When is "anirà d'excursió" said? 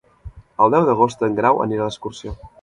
1.67-2.35